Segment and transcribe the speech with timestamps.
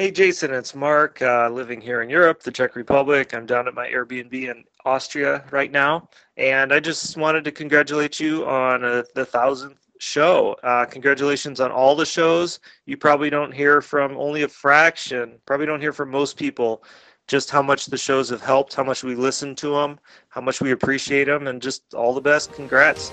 [0.00, 3.34] Hey, Jason, it's Mark, uh, living here in Europe, the Czech Republic.
[3.34, 6.08] I'm down at my Airbnb in Austria right now.
[6.38, 10.56] And I just wanted to congratulate you on uh, the thousandth show.
[10.62, 12.60] Uh, congratulations on all the shows.
[12.86, 16.82] You probably don't hear from only a fraction, probably don't hear from most people
[17.28, 20.62] just how much the shows have helped, how much we listen to them, how much
[20.62, 22.54] we appreciate them, and just all the best.
[22.54, 23.12] Congrats.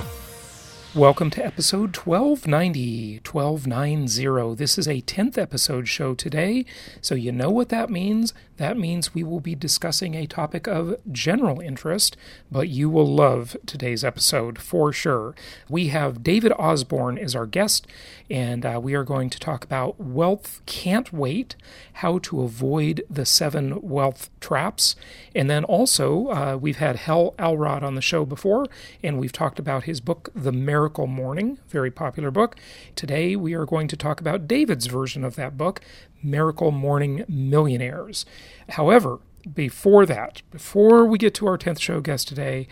[0.93, 4.55] Welcome to episode 1290, 1290.
[4.55, 6.65] This is a 10th episode show today,
[6.99, 8.33] so you know what that means.
[8.57, 12.17] That means we will be discussing a topic of general interest,
[12.51, 15.33] but you will love today's episode for sure.
[15.69, 17.87] We have David Osborn as our guest,
[18.29, 21.55] and uh, we are going to talk about wealth can't wait,
[21.93, 24.95] how to avoid the seven wealth traps.
[25.33, 28.67] And then also, uh, we've had Hal Elrod on the show before,
[29.01, 32.55] and we've talked about his book, The Miracle Morning, very popular book.
[32.95, 35.79] Today, we are going to talk about David's version of that book,
[36.23, 38.25] Miracle Morning Millionaires.
[38.67, 39.19] However,
[39.53, 42.67] before that, before we get to our 10th show guest today,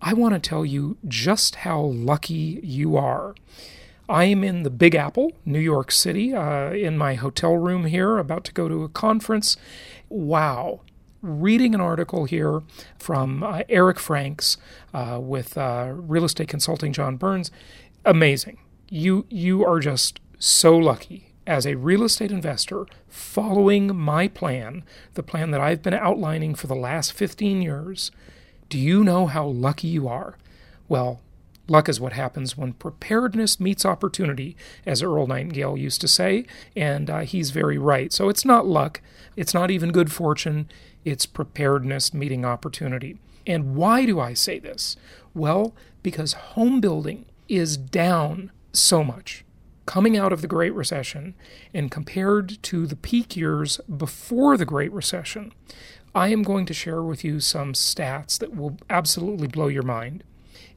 [0.00, 3.36] I want to tell you just how lucky you are.
[4.08, 8.18] I am in the Big Apple, New York City, uh, in my hotel room here,
[8.18, 9.56] about to go to a conference.
[10.08, 10.80] Wow.
[11.22, 12.62] Reading an article here
[12.98, 14.56] from uh, Eric Franks
[14.92, 17.52] uh, with uh, real estate consulting John Burns.
[18.04, 18.58] Amazing.
[18.90, 24.82] You, you are just so lucky as a real estate investor following my plan,
[25.14, 28.10] the plan that I've been outlining for the last 15 years.
[28.68, 30.36] Do you know how lucky you are?
[30.88, 31.20] Well,
[31.68, 36.44] Luck is what happens when preparedness meets opportunity, as Earl Nightingale used to say,
[36.74, 38.12] and uh, he's very right.
[38.12, 39.00] So it's not luck,
[39.36, 40.68] it's not even good fortune,
[41.04, 43.18] it's preparedness meeting opportunity.
[43.46, 44.96] And why do I say this?
[45.34, 49.44] Well, because home building is down so much
[49.86, 51.34] coming out of the Great Recession
[51.74, 55.52] and compared to the peak years before the Great Recession.
[56.14, 60.24] I am going to share with you some stats that will absolutely blow your mind.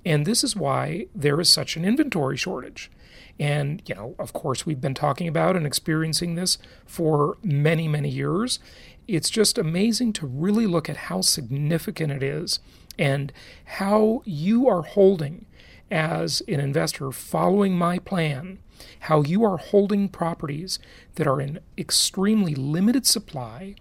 [0.06, 2.90] And this is why there is such an inventory shortage.
[3.38, 8.10] And, you know, of course, we've been talking about and experiencing this for many, many
[8.10, 8.60] years.
[9.08, 12.60] It's just amazing to really look at how significant it is
[12.98, 13.32] and
[13.66, 15.46] how you are holding
[15.92, 18.60] as an investor following my plan,
[19.02, 20.80] how you are holding properties
[21.16, 23.76] that are in extremely limited supply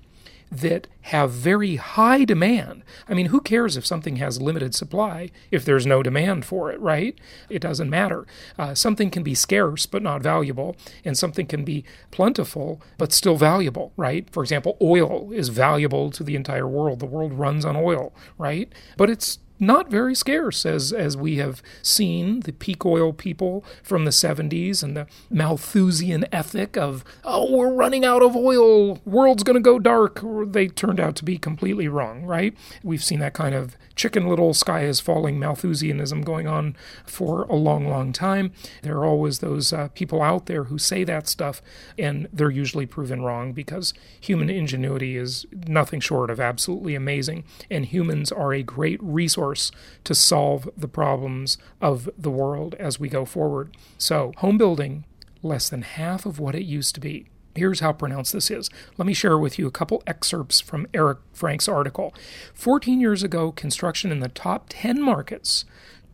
[0.61, 2.83] that have very high demand.
[3.09, 6.81] I mean, who cares if something has limited supply if there's no demand for it,
[6.81, 7.19] right?
[7.51, 8.27] It doesn't matter.
[8.59, 13.37] Uh, something can be scarce but not valuable, and something can be plentiful but still
[13.37, 14.29] valuable, right?
[14.31, 17.01] For example, oil is valuable to the entire world.
[17.01, 18.73] The world runs on oil, right?
[18.97, 24.05] But it's not very scarce, as as we have seen the peak oil people from
[24.05, 29.55] the 70s and the Malthusian ethic of oh we're running out of oil, world's going
[29.55, 30.21] to go dark.
[30.47, 32.57] They turned out to be completely wrong, right?
[32.83, 37.55] We've seen that kind of chicken little sky is falling Malthusianism going on for a
[37.55, 38.53] long, long time.
[38.83, 41.63] There are always those uh, people out there who say that stuff,
[41.99, 47.87] and they're usually proven wrong because human ingenuity is nothing short of absolutely amazing, and
[47.87, 49.71] humans are a great resource
[50.05, 53.77] to solve the problems of the world as we go forward.
[53.99, 55.05] So, home building,
[55.43, 57.29] less than half of what it used to be.
[57.57, 58.69] Here's how pronounced this is.
[58.99, 62.13] Let me share with you a couple excerpts from Eric Frank's article.
[62.53, 65.65] 14 years ago, construction in the top 10 markets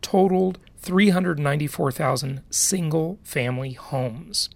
[0.01, 4.49] totaled 394,000 single family homes.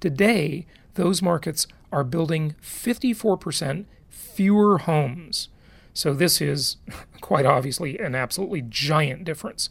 [0.00, 5.48] Today, those markets are building 54% fewer homes.
[5.96, 6.78] So, this is
[7.20, 9.70] quite obviously an absolutely giant difference.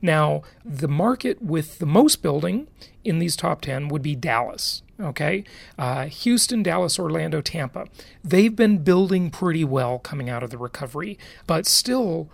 [0.00, 2.68] Now, the market with the most building
[3.02, 4.83] in these top 10 would be Dallas.
[5.00, 5.42] Okay,
[5.76, 7.86] uh, Houston, Dallas, Orlando, Tampa.
[8.22, 12.30] They've been building pretty well coming out of the recovery, but still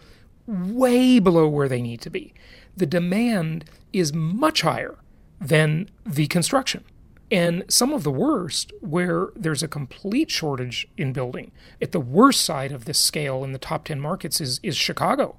[0.46, 2.34] way below where they need to be.
[2.76, 4.96] the demand is much higher
[5.40, 6.84] than the construction.
[7.30, 12.40] And some of the worst, where there's a complete shortage in building, at the worst
[12.42, 15.36] side of this scale in the top 10 markets is, is Chicago.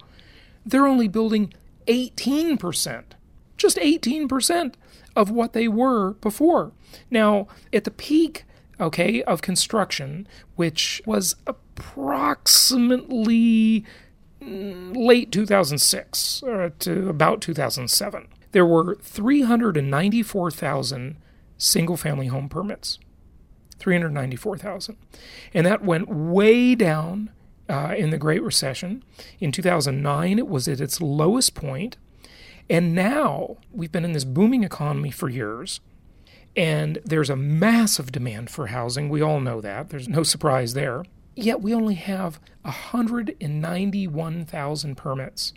[0.65, 1.53] They're only building
[1.87, 3.03] 18%,
[3.57, 4.73] just 18%
[5.15, 6.71] of what they were before.
[7.09, 8.45] Now, at the peak,
[8.79, 13.83] okay, of construction, which was approximately
[14.41, 21.17] mm, late 2006 uh, to about 2007, there were 394,000
[21.57, 22.99] single family home permits.
[23.81, 24.95] 394,000.
[25.53, 27.31] And that went way down
[27.67, 29.03] uh, in the Great Recession.
[29.39, 31.97] In 2009, it was at its lowest point.
[32.71, 35.81] And now we've been in this booming economy for years.
[36.55, 39.09] And there's a massive demand for housing.
[39.09, 39.89] We all know that.
[39.89, 41.03] There's no surprise there.
[41.35, 45.53] Yet we only have 191,000 permits.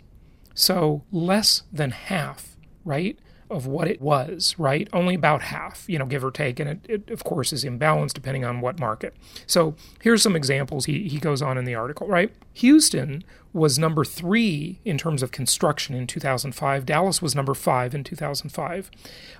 [0.53, 3.17] So less than half, right?
[3.49, 4.87] Of what it was, right?
[4.91, 6.59] Only about half, you know, give or take.
[6.59, 9.15] And it, it, of course, is imbalanced depending on what market.
[9.45, 12.31] So here's some examples he, he goes on in the article, right?
[12.53, 16.85] Houston was number three in terms of construction in 2005.
[16.85, 18.91] Dallas was number five in 2005.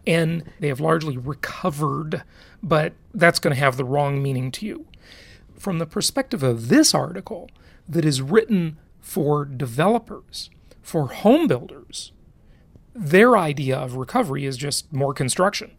[0.05, 2.23] And they have largely recovered,
[2.61, 4.85] but that's going to have the wrong meaning to you.
[5.57, 7.49] From the perspective of this article,
[7.87, 10.49] that is written for developers,
[10.81, 12.11] for home builders,
[12.95, 15.71] their idea of recovery is just more construction.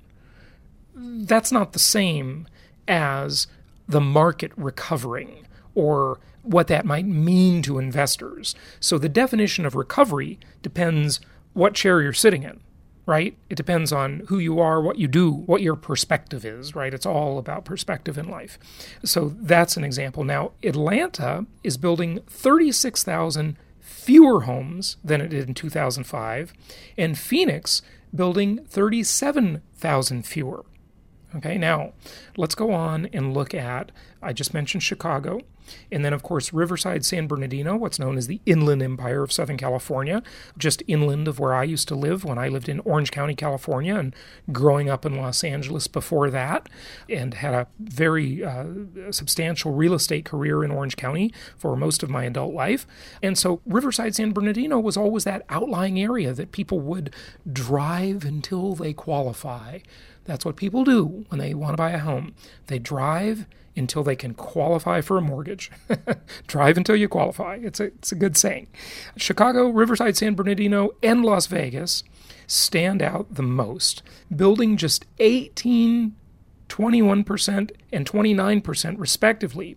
[0.94, 2.46] That's not the same
[2.86, 3.46] as
[3.88, 8.54] the market recovering or what that might mean to investors.
[8.80, 11.20] So the definition of recovery depends
[11.54, 12.60] what chair you're sitting in,
[13.06, 13.36] right?
[13.48, 16.94] It depends on who you are, what you do, what your perspective is, right?
[16.94, 18.58] It's all about perspective in life.
[19.04, 20.22] So that's an example.
[20.22, 23.56] Now, Atlanta is building 36,000
[24.06, 26.52] fewer homes than it did in 2005,
[26.96, 27.82] and Phoenix
[28.14, 30.64] building 37,000 fewer.
[31.36, 31.92] Okay, now
[32.36, 33.92] let's go on and look at,
[34.22, 35.40] I just mentioned Chicago.
[35.90, 39.56] And then, of course, Riverside, San Bernardino, what's known as the Inland Empire of Southern
[39.56, 40.22] California,
[40.56, 43.96] just inland of where I used to live when I lived in Orange County, California,
[43.96, 44.14] and
[44.52, 46.68] growing up in Los Angeles before that,
[47.08, 48.66] and had a very uh,
[49.10, 52.86] substantial real estate career in Orange County for most of my adult life.
[53.22, 57.12] And so, Riverside, San Bernardino was always that outlying area that people would
[57.52, 59.80] drive until they qualify.
[60.26, 62.34] That's what people do when they want to buy a home.
[62.66, 63.46] They drive
[63.76, 65.70] until they can qualify for a mortgage.
[66.46, 67.58] Drive until you qualify.
[67.62, 68.68] It's a, it's a good saying.
[69.16, 72.02] Chicago, Riverside, San Bernardino, and Las Vegas
[72.46, 74.02] stand out the most,
[74.34, 76.16] building just 18,
[76.68, 79.76] 21%, and 29%, respectively,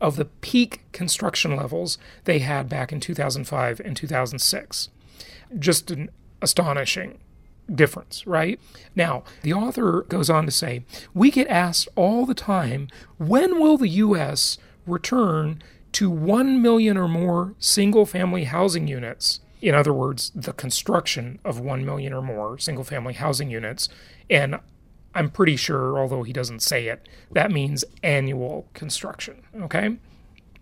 [0.00, 4.88] of the peak construction levels they had back in 2005 and 2006.
[5.58, 6.10] Just an
[6.42, 7.18] astonishing
[7.72, 8.60] difference, right?
[8.94, 10.84] Now, the author goes on to say,
[11.14, 12.88] we get asked all the time,
[13.18, 14.58] when will the U.S.
[14.86, 15.62] return
[15.92, 19.40] to 1 million or more single family housing units?
[19.60, 23.88] In other words, the construction of 1 million or more single family housing units.
[24.30, 24.60] And
[25.14, 29.96] I'm pretty sure, although he doesn't say it, that means annual construction, okay?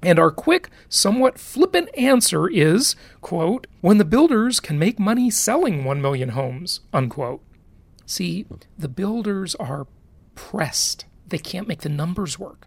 [0.02, 5.84] And our quick, somewhat flippant answer is, quote, when the builders can make money selling
[5.84, 7.42] 1 million homes, unquote.
[8.04, 8.46] See,
[8.78, 9.86] the builders are
[10.34, 11.06] pressed.
[11.26, 12.66] They can't make the numbers work.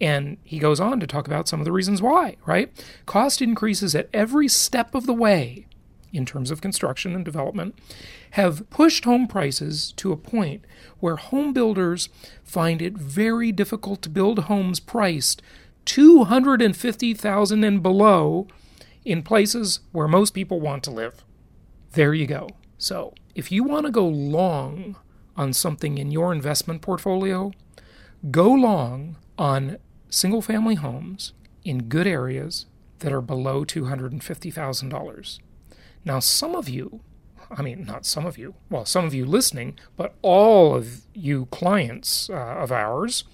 [0.00, 2.70] And he goes on to talk about some of the reasons why, right?
[3.06, 5.66] Cost increases at every step of the way
[6.12, 7.74] in terms of construction and development
[8.32, 10.64] have pushed home prices to a point
[11.00, 12.08] where home builders
[12.44, 15.42] find it very difficult to build homes priced
[15.86, 18.46] 250,000 and below
[19.04, 21.24] in places where most people want to live.
[21.92, 22.50] There you go.
[22.76, 24.96] So, if you want to go long
[25.36, 27.52] on something in your investment portfolio,
[28.30, 29.78] go long on
[30.10, 31.32] single family homes
[31.64, 32.66] in good areas
[32.98, 35.38] that are below $250,000.
[36.04, 37.00] Now, some of you,
[37.50, 41.46] I mean, not some of you, well, some of you listening, but all of you
[41.46, 43.24] clients uh, of ours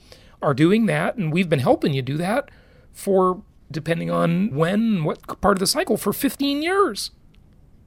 [0.42, 2.50] are doing that, and we've been helping you do that
[2.92, 7.10] for, depending on when, what part of the cycle, for 15 years.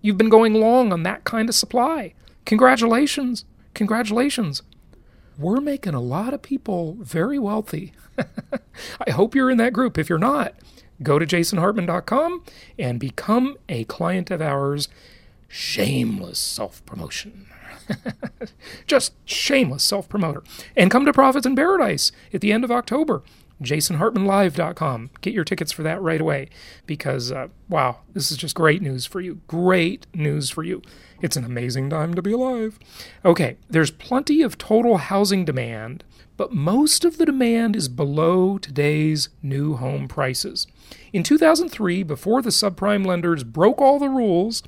[0.01, 2.13] You've been going long on that kind of supply.
[2.45, 3.45] Congratulations.
[3.73, 4.61] Congratulations.
[5.37, 7.93] We're making a lot of people very wealthy.
[9.07, 9.97] I hope you're in that group.
[9.97, 10.53] If you're not,
[11.03, 12.43] go to jasonhartman.com
[12.79, 14.87] and become a client of ours.
[15.47, 17.47] Shameless self promotion.
[18.87, 20.43] Just shameless self promoter.
[20.75, 23.23] And come to Profits in Paradise at the end of October.
[23.61, 25.09] jasonhartmanlive.com.
[25.21, 26.49] Get your tickets for that right away
[26.85, 29.41] because, uh, wow, this is just great news for you.
[29.47, 30.81] Great news for you.
[31.21, 32.77] It's an amazing time to be alive.
[33.23, 36.03] Okay, there's plenty of total housing demand,
[36.37, 40.67] but most of the demand is below today's new home prices.
[41.13, 44.61] In 2003, before the subprime lenders broke all the rules,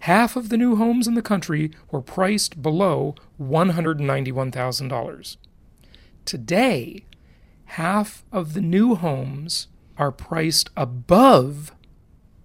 [0.00, 5.36] half of the new homes in the country were priced below $191,000.
[6.24, 7.04] Today,
[7.64, 11.72] half of the new homes are priced above,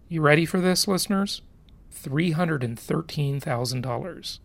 [0.10, 1.42] you ready for this, listeners?
[1.94, 4.40] $313,000.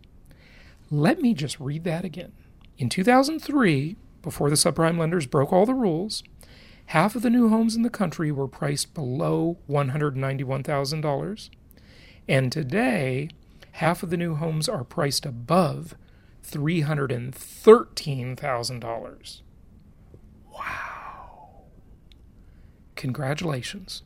[0.91, 2.31] Let me just read that again.
[2.77, 6.23] In 2003, before the subprime lenders broke all the rules,
[6.87, 11.49] half of the new homes in the country were priced below $191,000.
[12.29, 13.29] And today,
[13.71, 15.95] half of the new homes are priced above
[16.45, 19.41] $313,000.
[20.53, 21.63] Wow.
[22.95, 24.03] Congratulations.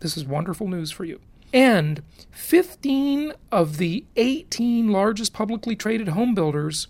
[0.00, 1.20] This is wonderful news for you.
[1.52, 6.86] And 15 of the 18 largest publicly traded home builders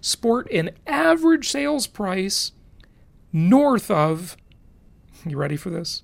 [0.00, 2.50] sport an average sales price
[3.32, 4.36] north of,
[5.24, 6.02] you ready for this?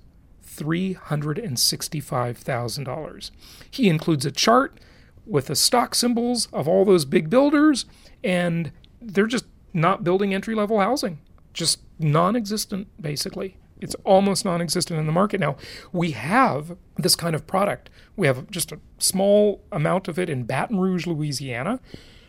[0.56, 3.30] $365,000.
[3.70, 4.78] He includes a chart
[5.26, 7.86] with the stock symbols of all those big builders,
[8.22, 8.70] and
[9.00, 11.18] they're just not building entry level housing.
[11.52, 13.56] Just non existent, basically.
[13.80, 15.56] It's almost non existent in the market now.
[15.92, 17.90] We have this kind of product.
[18.16, 21.80] We have just a small amount of it in Baton Rouge, Louisiana,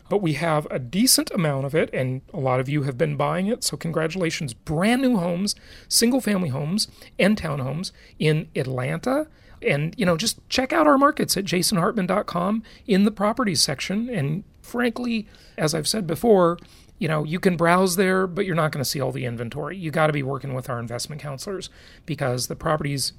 [0.08, 3.16] but we have a decent amount of it, and a lot of you have been
[3.16, 3.64] buying it.
[3.64, 4.54] So, congratulations.
[4.54, 5.54] Brand new homes,
[5.88, 6.88] single family homes,
[7.18, 9.28] and townhomes in Atlanta.
[9.60, 14.08] And, you know, just check out our markets at jasonhartman.com in the properties section.
[14.08, 16.58] And frankly, as I've said before,
[16.98, 19.76] you know, you can browse there, but you're not going to see all the inventory.
[19.76, 21.70] You got to be working with our investment counselors
[22.06, 23.12] because the properties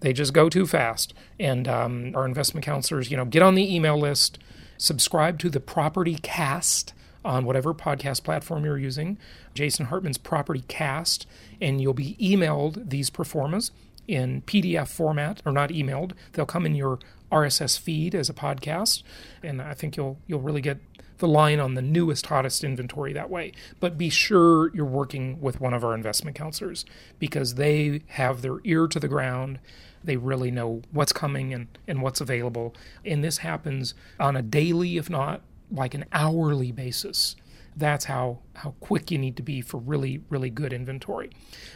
[0.00, 1.12] they just go too fast.
[1.40, 4.38] And um, our investment counselors, you know, get on the email list,
[4.78, 6.94] subscribe to the Property Cast
[7.24, 9.18] on whatever podcast platform you're using,
[9.52, 11.26] Jason Hartman's Property Cast,
[11.60, 13.70] and you'll be emailed these pro formas
[14.06, 16.12] in PDF format, or not emailed.
[16.32, 16.98] They'll come in your
[17.30, 19.02] RSS feed as a podcast,
[19.42, 20.78] and I think you'll you'll really get
[21.18, 23.52] the line on the newest, hottest inventory that way.
[23.80, 26.84] But be sure you're working with one of our investment counselors
[27.18, 29.58] because they have their ear to the ground.
[30.02, 32.74] They really know what's coming and, and what's available.
[33.04, 37.36] And this happens on a daily, if not like an hourly basis.
[37.76, 41.30] That's how, how quick you need to be for really, really good inventory.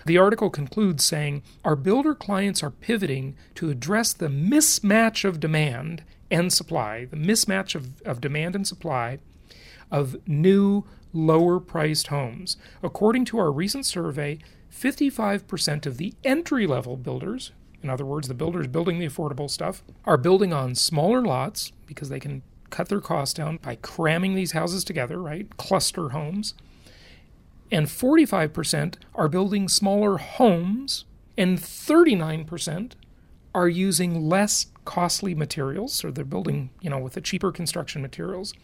[0.05, 6.02] The article concludes saying Our builder clients are pivoting to address the mismatch of demand
[6.31, 9.19] and supply, the mismatch of, of demand and supply
[9.93, 12.57] of new, lower priced homes.
[12.83, 14.38] According to our recent survey,
[14.73, 17.52] 55% of the entry level builders,
[17.83, 22.09] in other words, the builders building the affordable stuff, are building on smaller lots because
[22.09, 25.57] they can cut their costs down by cramming these houses together, right?
[25.57, 26.55] Cluster homes.
[27.71, 31.05] And 45% are building smaller homes,
[31.37, 32.93] and 39%
[33.55, 38.55] are using less costly materials, so they're building, you know, with the cheaper construction materials.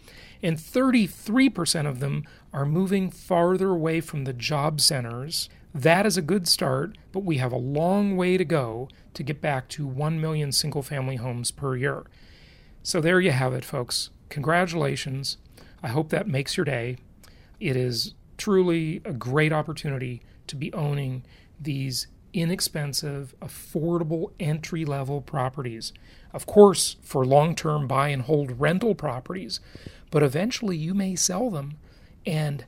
[0.42, 5.48] And 33% of them are moving farther away from the job centers.
[5.74, 9.40] That is a good start, but we have a long way to go to get
[9.40, 12.06] back to 1 million single family homes per year.
[12.82, 14.10] So there you have it, folks.
[14.28, 15.36] Congratulations.
[15.82, 16.96] I hope that makes your day.
[17.60, 21.24] It is truly a great opportunity to be owning
[21.60, 25.92] these inexpensive, affordable entry level properties.
[26.32, 29.60] Of course, for long term buy and hold rental properties,
[30.10, 31.78] but eventually you may sell them.
[32.26, 32.64] And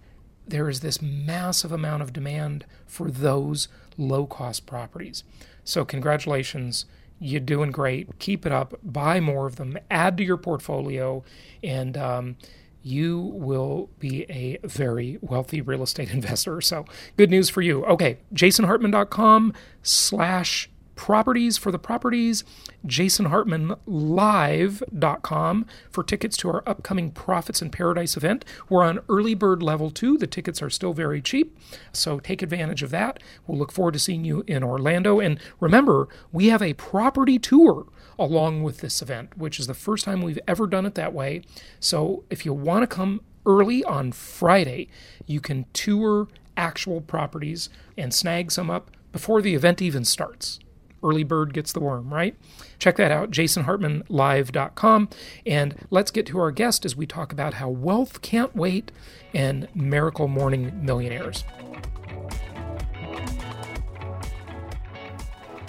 [0.50, 5.24] there is this massive amount of demand for those low cost properties.
[5.64, 6.86] So, congratulations.
[7.18, 8.18] You're doing great.
[8.18, 8.74] Keep it up.
[8.82, 9.78] Buy more of them.
[9.90, 11.22] Add to your portfolio.
[11.62, 12.36] And, um,
[12.82, 16.60] you will be a very wealthy real estate investor.
[16.60, 16.84] So
[17.16, 17.84] good news for you.
[17.84, 19.52] Okay, jasonhartman.com
[19.82, 20.69] slash
[21.00, 22.44] properties for the properties,
[22.86, 28.44] jasonhartmanlive.com for tickets to our upcoming Profits in Paradise event.
[28.68, 30.18] We're on early bird level two.
[30.18, 31.56] The tickets are still very cheap,
[31.90, 33.22] so take advantage of that.
[33.46, 35.20] We'll look forward to seeing you in Orlando.
[35.20, 37.86] And remember, we have a property tour
[38.18, 41.40] along with this event, which is the first time we've ever done it that way.
[41.80, 44.90] So if you want to come early on Friday,
[45.24, 46.28] you can tour
[46.58, 50.60] actual properties and snag some up before the event even starts.
[51.02, 52.36] Early bird gets the worm, right?
[52.78, 55.08] Check that out, jasonhartmanlive.com.
[55.46, 58.92] And let's get to our guest as we talk about how wealth can't wait
[59.32, 61.44] and miracle morning millionaires.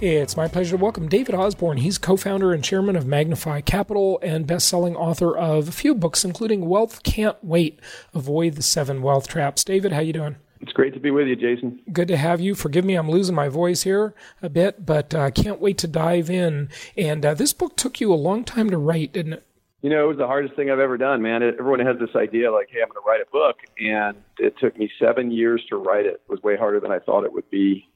[0.02, 1.78] It's my pleasure to welcome David Osborn.
[1.78, 6.68] He's co-founder and chairman of Magnify Capital and best-selling author of a few books, including
[6.68, 7.80] Wealth Can't Wait:
[8.12, 9.64] Avoid the Seven Wealth Traps.
[9.64, 10.38] David, how you doing?
[10.62, 11.80] It's great to be with you, Jason.
[11.92, 12.54] Good to have you.
[12.54, 15.88] Forgive me, I'm losing my voice here a bit, but I uh, can't wait to
[15.88, 16.70] dive in.
[16.96, 19.48] And uh, this book took you a long time to write, didn't it?
[19.82, 21.42] You know, it was the hardest thing I've ever done, man.
[21.42, 23.58] It, everyone has this idea like, hey, I'm going to write a book.
[23.80, 26.22] And it took me seven years to write it.
[26.24, 27.88] It was way harder than I thought it would be.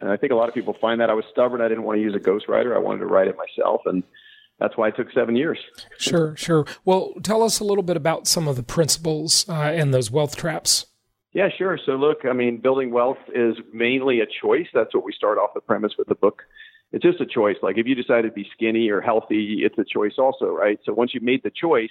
[0.00, 1.60] And I think a lot of people find that I was stubborn.
[1.60, 2.74] I didn't want to use a ghostwriter.
[2.74, 3.82] I wanted to write it myself.
[3.86, 4.04] And
[4.60, 5.58] that's why it took seven years.
[5.98, 6.64] Sure, sure.
[6.84, 10.36] Well, tell us a little bit about some of the principles uh, and those wealth
[10.36, 10.86] traps.
[11.32, 11.78] Yeah, sure.
[11.84, 14.66] So, look, I mean, building wealth is mainly a choice.
[14.74, 16.42] That's what we start off the premise with the book.
[16.92, 17.56] It's just a choice.
[17.62, 20.78] Like if you decide to be skinny or healthy, it's a choice also, right?
[20.84, 21.90] So once you've made the choice,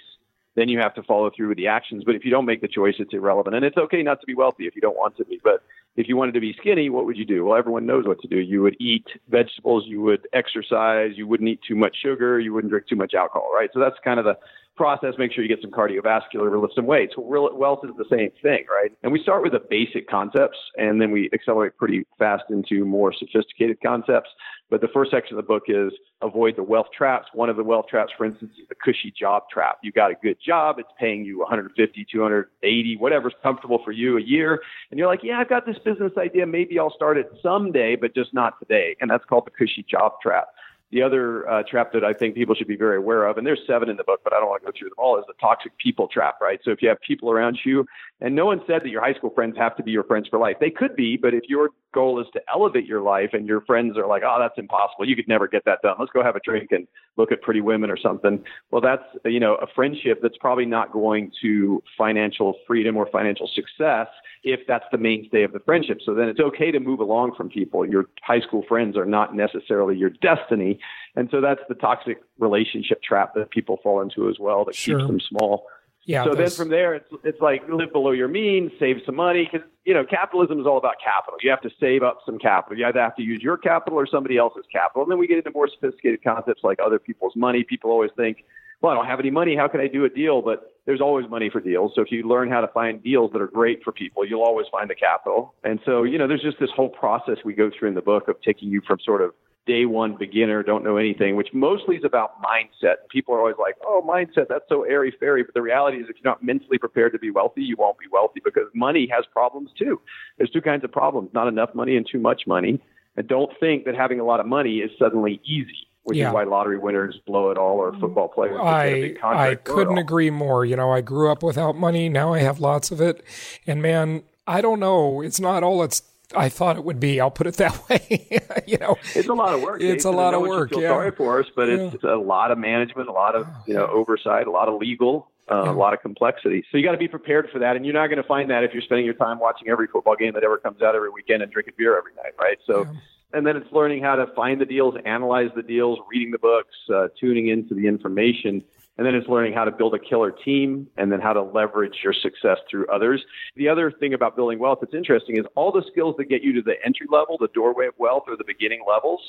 [0.54, 2.04] then you have to follow through with the actions.
[2.04, 3.56] But if you don't make the choice, it's irrelevant.
[3.56, 5.40] And it's okay not to be wealthy if you don't want to be.
[5.42, 5.64] But
[5.96, 7.44] if you wanted to be skinny, what would you do?
[7.44, 8.38] Well, everyone knows what to do.
[8.38, 12.70] You would eat vegetables, you would exercise, you wouldn't eat too much sugar, you wouldn't
[12.70, 13.70] drink too much alcohol, right?
[13.74, 14.36] So that's kind of the
[14.76, 15.14] process.
[15.18, 17.14] Make sure you get some cardiovascular, lift some weights.
[17.16, 18.90] Well, wealth is the same thing, right?
[19.02, 23.12] And we start with the basic concepts, and then we accelerate pretty fast into more
[23.12, 24.30] sophisticated concepts.
[24.70, 27.28] But the first section of the book is avoid the wealth traps.
[27.34, 29.78] One of the wealth traps, for instance, is the cushy job trap.
[29.82, 34.22] You got a good job, it's paying you 150, 280, whatever's comfortable for you a
[34.22, 34.60] year,
[34.90, 36.46] and you're like, yeah, I've got this business idea.
[36.46, 38.96] Maybe I'll start it someday, but just not today.
[39.00, 40.48] And that's called the cushy job trap.
[40.92, 43.60] The other uh, trap that I think people should be very aware of, and there's
[43.66, 45.32] seven in the book, but I don't want to go through them all, is the
[45.40, 46.60] toxic people trap, right?
[46.62, 47.86] So if you have people around you,
[48.20, 50.38] and no one said that your high school friends have to be your friends for
[50.38, 50.56] life.
[50.60, 53.96] They could be, but if your goal is to elevate your life and your friends
[53.96, 55.08] are like, oh, that's impossible.
[55.08, 55.96] You could never get that done.
[55.98, 58.42] Let's go have a drink and look at pretty women or something.
[58.70, 63.50] Well, that's, you know, a friendship that's probably not going to financial freedom or financial
[63.54, 64.08] success
[64.44, 65.98] if that's the mainstay of the friendship.
[66.04, 67.88] So then it's okay to move along from people.
[67.88, 70.80] Your high school friends are not necessarily your destiny.
[71.14, 74.98] And so that's the toxic relationship trap that people fall into as well that sure.
[74.98, 75.66] keeps them small.
[76.04, 76.24] Yeah.
[76.24, 79.66] So then from there, it's it's like live below your means, save some money because
[79.84, 81.38] you know capitalism is all about capital.
[81.40, 82.76] You have to save up some capital.
[82.76, 85.02] You either have to use your capital or somebody else's capital.
[85.02, 87.62] And then we get into more sophisticated concepts like other people's money.
[87.62, 88.44] People always think,
[88.80, 89.54] well, I don't have any money.
[89.54, 90.42] How can I do a deal?
[90.42, 91.92] But there's always money for deals.
[91.94, 94.66] So if you learn how to find deals that are great for people, you'll always
[94.72, 95.54] find the capital.
[95.62, 98.26] And so you know, there's just this whole process we go through in the book
[98.26, 99.34] of taking you from sort of
[99.66, 103.08] day one beginner, don't know anything, which mostly is about mindset.
[103.10, 105.42] People are always like, oh, mindset, that's so airy fairy.
[105.42, 108.06] But the reality is, if you're not mentally prepared to be wealthy, you won't be
[108.10, 110.00] wealthy because money has problems too.
[110.38, 112.80] There's two kinds of problems not enough money and too much money.
[113.16, 115.86] And don't think that having a lot of money is suddenly easy.
[116.04, 116.30] Which yeah.
[116.30, 118.58] is why lottery winners blow it all, or mm, football players.
[118.60, 120.64] I I couldn't agree more.
[120.64, 122.08] You know, I grew up without money.
[122.08, 123.22] Now I have lots of it,
[123.68, 125.20] and man, I don't know.
[125.20, 126.02] It's not all it's
[126.36, 127.20] I thought it would be.
[127.20, 128.40] I'll put it that way.
[128.66, 129.80] you know, it's a lot of work.
[129.80, 130.14] It's Jason.
[130.14, 130.70] a lot of work.
[130.72, 130.88] Yeah.
[130.88, 131.90] sorry for us, but yeah.
[131.92, 134.80] it's a lot of management, a lot of oh, you know oversight, a lot of
[134.80, 135.70] legal, uh, yeah.
[135.70, 136.64] a lot of complexity.
[136.70, 138.64] So you got to be prepared for that, and you're not going to find that
[138.64, 141.42] if you're spending your time watching every football game that ever comes out every weekend
[141.42, 142.58] and drinking beer every night, right?
[142.66, 142.86] So.
[143.34, 146.74] And then it's learning how to find the deals, analyze the deals, reading the books,
[146.94, 148.62] uh, tuning into the information,
[148.98, 151.96] and then it's learning how to build a killer team and then how to leverage
[152.04, 153.22] your success through others.
[153.56, 156.52] The other thing about building wealth that's interesting is all the skills that get you
[156.54, 159.20] to the entry level, the doorway of wealth, or the beginning levels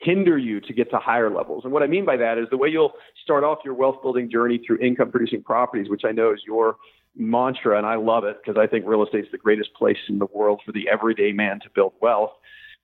[0.00, 1.64] hinder you to get to higher levels.
[1.64, 4.30] And what I mean by that is the way you'll start off your wealth building
[4.30, 6.76] journey through income producing properties, which I know is your
[7.16, 10.18] mantra, and I love it because I think real estate is the greatest place in
[10.18, 12.32] the world for the everyday man to build wealth.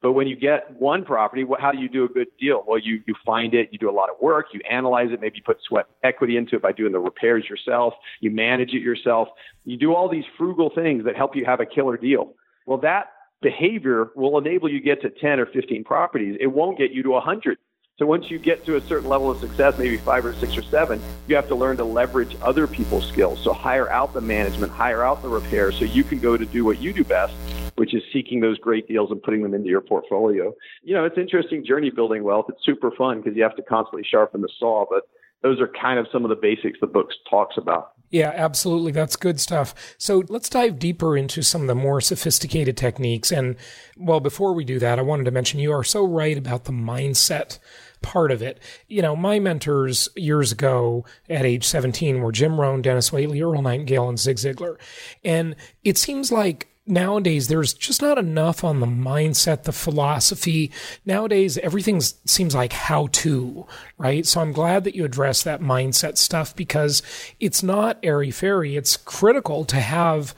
[0.07, 2.62] But when you get one property, how do you do a good deal?
[2.64, 5.38] Well, you, you find it, you do a lot of work, you analyze it, maybe
[5.38, 9.27] you put sweat equity into it by doing the repairs yourself, you manage it yourself.
[9.64, 12.35] You do all these frugal things that help you have a killer deal.
[12.66, 13.07] Well, that
[13.42, 16.37] behavior will enable you to get to 10 or 15 properties.
[16.40, 17.59] It won't get you to 100.
[17.99, 20.61] So once you get to a certain level of success, maybe five or six or
[20.61, 23.43] seven, you have to learn to leverage other people's skills.
[23.43, 26.63] So hire out the management, hire out the repair so you can go to do
[26.63, 27.33] what you do best,
[27.77, 30.53] which is seeking those great deals and putting them into your portfolio.
[30.83, 32.45] You know, it's interesting journey building wealth.
[32.51, 35.09] It's super fun because you have to constantly sharpen the saw, but
[35.43, 37.93] those are kind of some of the basics the book talks about.
[38.11, 38.93] Yeah, absolutely.
[38.93, 39.75] That's good stuff.
[39.99, 43.33] So let's dive deeper into some of the more sophisticated techniques.
[43.33, 43.57] And
[43.97, 46.73] well, before we do that, I wanted to mention you are so right about the
[46.73, 47.59] mindset
[48.07, 48.61] part of it.
[48.87, 53.62] You know, my mentors years ago at age 17 were Jim Rohn, Dennis Waitley, Earl
[53.62, 54.77] Nightingale, and Zig Ziglar.
[55.25, 60.71] And it seems like nowadays there's just not enough on the mindset, the philosophy.
[61.05, 63.66] Nowadays, everything seems like how to,
[63.99, 64.25] right?
[64.25, 67.03] So I'm glad that you address that mindset stuff because
[67.40, 68.77] it's not airy fairy.
[68.77, 70.33] It's critical to have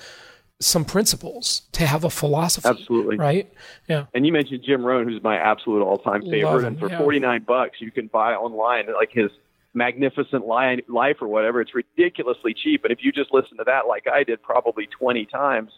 [0.61, 2.69] some principles, to have a philosophy.
[2.69, 3.17] Absolutely.
[3.17, 3.53] Right?
[3.89, 4.07] Yeah.
[4.15, 6.99] And you mentioned Jim Rohn, who's my absolute all-time favorite, him, and for yeah.
[6.99, 9.31] 49 bucks you can buy online like his
[9.75, 11.61] magnificent life or whatever.
[11.61, 15.27] It's ridiculously cheap, and if you just listen to that like I did probably 20
[15.27, 15.71] times,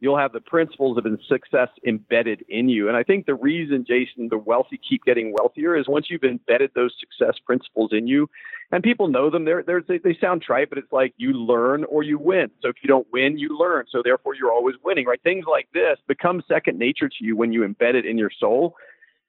[0.00, 2.88] you'll have the principles of success embedded in you.
[2.88, 6.72] And I think the reason, Jason, the wealthy keep getting wealthier is once you've embedded
[6.74, 8.28] those success principles in you,
[8.72, 9.44] and people know them.
[9.44, 12.50] They're, they're, they they sound trite, but it's like you learn or you win.
[12.60, 13.86] So if you don't win, you learn.
[13.90, 15.22] So therefore, you're always winning, right?
[15.22, 18.76] Things like this become second nature to you when you embed it in your soul.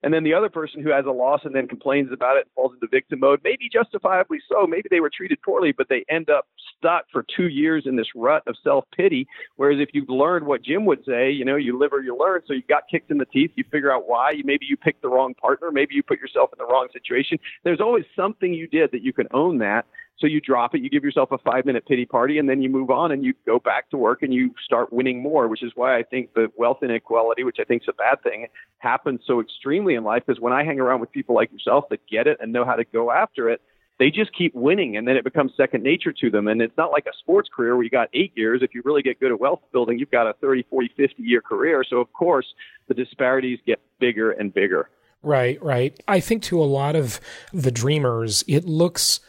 [0.05, 2.51] And then the other person who has a loss and then complains about it and
[2.53, 4.67] falls into victim mode, maybe justifiably so.
[4.67, 8.05] Maybe they were treated poorly, but they end up stuck for two years in this
[8.15, 9.27] rut of self pity.
[9.55, 12.41] Whereas if you've learned what Jim would say, you know, you live or you learn.
[12.45, 14.33] So you got kicked in the teeth, you figure out why.
[14.43, 17.39] Maybe you picked the wrong partner, maybe you put yourself in the wrong situation.
[17.63, 19.87] There's always something you did that you can own that.
[20.17, 22.69] So you drop it, you give yourself a five minute pity party, and then you
[22.69, 25.73] move on and you go back to work and you start winning more, which is
[25.75, 28.47] why I think the wealth inequality, which I think is a bad thing,
[28.77, 30.23] happens so extremely in life.
[30.25, 32.75] Because when I hang around with people like yourself that get it and know how
[32.75, 33.61] to go after it,
[33.97, 36.47] they just keep winning and then it becomes second nature to them.
[36.47, 38.61] And it's not like a sports career where you got eight years.
[38.61, 41.41] If you really get good at wealth building, you've got a 30, 40, 50 year
[41.41, 41.83] career.
[41.89, 42.45] So, of course,
[42.87, 44.89] the disparities get bigger and bigger.
[45.23, 45.99] Right, right.
[46.07, 47.19] I think to a lot of
[47.51, 49.21] the dreamers, it looks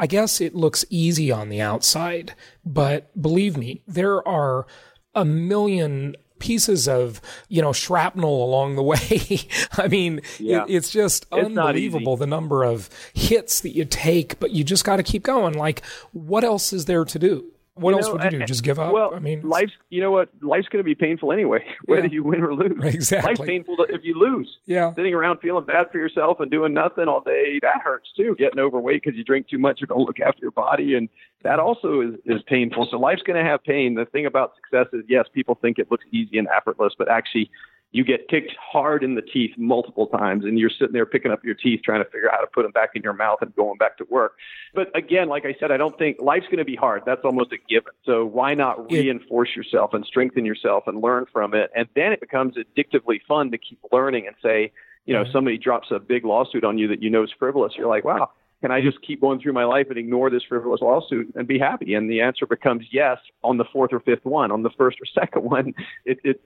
[0.00, 2.34] I guess it looks easy on the outside,
[2.64, 4.66] but believe me, there are
[5.14, 9.40] a million pieces of you know shrapnel along the way.
[9.76, 10.64] I mean, Yeah.
[10.64, 14.84] it, it's just It's unbelievable the number of hits that you take, but you just
[14.84, 15.52] got to keep going.
[15.52, 17.52] Like, what else is there to do?
[17.80, 18.44] What You else know, would you do?
[18.44, 18.92] Just give up?
[18.92, 20.28] Well, I mean, life's you know what?
[20.42, 22.12] Life's going to be painful anyway, whether Yeah.
[22.12, 22.72] you win or lose.
[22.94, 23.30] Exactly.
[23.32, 24.58] Life's painful if you lose.
[24.66, 28.36] yeah, Sitting around feeling bad for yourself and doing nothing all day, that hurts too.
[28.38, 31.08] Getting overweight because you drink too much or don't look after your body, and
[31.42, 32.86] that also is, is painful.
[32.90, 33.94] So life's going to have pain.
[33.94, 37.50] The thing about success is, yes, people think it looks easy and effortless, but actually,
[37.92, 41.44] you get kicked hard in the teeth multiple times, and you're sitting there picking up
[41.44, 43.54] your teeth, trying to figure out how to put them back in your mouth and
[43.56, 44.34] going back to work.
[44.74, 47.02] But again, like I said, I don't think life's going to be hard.
[47.04, 47.92] That's almost a given.
[48.04, 51.70] So why not reinforce yourself and strengthen yourself and learn from it?
[51.74, 54.72] And then it becomes addictively fun to keep learning and say,
[55.06, 57.72] you know, somebody drops a big lawsuit on you that you know is frivolous.
[57.76, 60.82] You're like, wow, can I just keep going through my life and ignore this frivolous
[60.82, 61.94] lawsuit and be happy?
[61.94, 64.50] And the answer becomes yes on the fourth or fifth one.
[64.50, 66.42] On the first or second one, it, it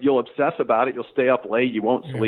[0.00, 0.94] you'll obsess about it.
[0.94, 1.72] You'll stay up late.
[1.72, 2.20] You won't Yeah.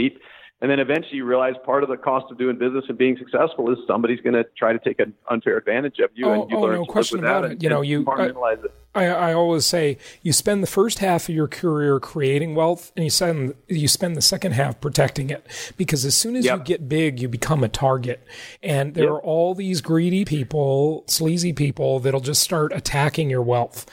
[0.65, 3.71] And then eventually you realize part of the cost of doing business and being successful
[3.71, 6.57] is somebody's going to try to take an unfair advantage of you, Oh, and you
[6.57, 7.51] oh, learn no to live question that about it.
[7.53, 8.73] and- You know, you- compartmentalize it.
[8.97, 13.03] I, I always say you spend the first half of your career creating wealth, and
[13.05, 15.45] you spend you spend the second half protecting it.
[15.77, 18.25] Because as soon as you get big, you become a target,
[18.63, 19.13] and there Yep.
[19.15, 23.85] are all these greedy people, sleazy people that'll just start attacking your wealth,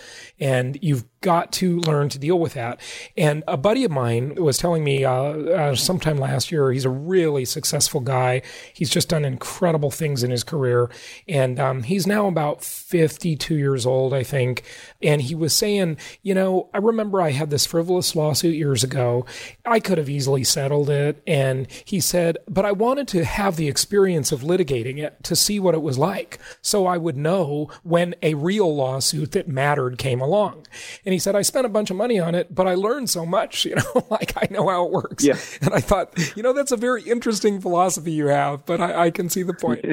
[0.41, 2.81] and you've got to learn to deal with that.
[3.15, 6.89] And a buddy of mine was telling me uh, uh, sometime last year, he's a
[6.89, 8.41] really successful guy.
[8.73, 10.89] He's just done incredible things in his career,
[11.27, 14.63] and um, he's now about 52 years old, I think.
[15.01, 19.25] And he was saying, you know, I remember I had this frivolous lawsuit years ago.
[19.63, 21.21] I could have easily settled it.
[21.27, 25.59] And he said, but I wanted to have the experience of litigating it to see
[25.59, 26.39] what it was like.
[26.61, 30.30] So I would know when a real lawsuit that mattered came along.
[30.33, 33.25] And he said, I spent a bunch of money on it, but I learned so
[33.25, 35.23] much, you know, like I know how it works.
[35.23, 35.35] Yeah.
[35.61, 39.11] And I thought, you know, that's a very interesting philosophy you have, but I, I
[39.11, 39.83] can see the point.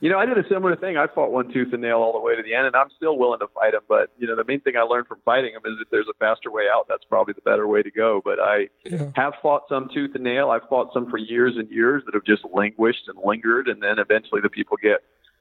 [0.00, 0.96] You know, I did a similar thing.
[0.96, 3.16] I fought one tooth and nail all the way to the end, and I'm still
[3.18, 3.80] willing to fight him.
[3.88, 6.14] But you know, the main thing I learned from fighting him is if there's a
[6.18, 8.20] faster way out, that's probably the better way to go.
[8.24, 9.10] But I Yeah.
[9.16, 10.50] have fought some tooth and nail.
[10.50, 13.98] I've fought some for years and years that have just languished and lingered, and then
[13.98, 15.00] eventually the people get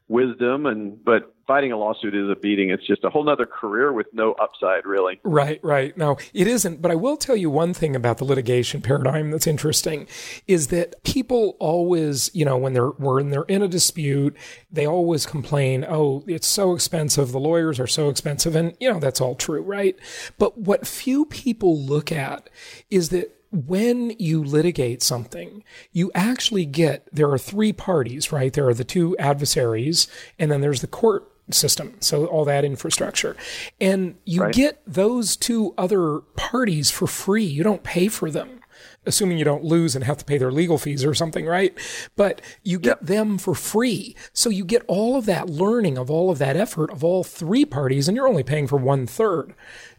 [0.10, 0.65] wisdom.
[0.65, 2.69] And but fighting a lawsuit is a beating.
[2.69, 5.19] It's just a whole nother career with no upside, really.
[5.24, 5.98] Right, right.
[5.98, 6.82] No, it isn't.
[6.82, 10.08] But I will tell you one thing about the litigation paradigm that's interesting
[10.48, 14.36] is that people always, you know, when they're when they're in a dispute,
[14.72, 17.32] they always complain, "Oh, it's so expensive.
[17.32, 19.95] The lawyers are so expensive," and you know that's all true, right?
[20.38, 22.50] But what few people look at
[22.89, 28.53] is that when you litigate something, you actually get there are three parties, right?
[28.53, 30.07] There are the two adversaries,
[30.38, 31.95] and then there's the court system.
[31.99, 33.35] So all that infrastructure.
[33.81, 34.53] And you Right.
[34.53, 37.43] get those two other parties for free.
[37.43, 38.59] You don't pay for them.
[39.05, 41.73] Assuming you don't lose and have to pay their legal fees or something, right?
[42.15, 44.15] But you get them for free.
[44.31, 47.65] So you get all of that learning of all of that effort of all three
[47.65, 49.53] parties, and you're only paying for one third.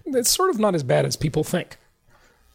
[0.06, 1.78] It's sort of not as bad as people think.